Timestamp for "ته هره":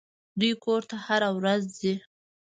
0.89-1.29